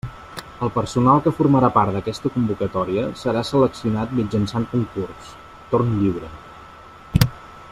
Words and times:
El 0.67 0.69
personal 0.77 1.19
que 1.25 1.33
formarà 1.39 1.67
part 1.75 1.91
d'aquesta 1.97 2.31
convocatòria 2.37 3.03
serà 3.25 3.43
seleccionat 3.51 4.17
mitjançant 4.21 4.65
concurs, 4.73 5.29
torn 5.75 5.93
lliure. 5.99 6.31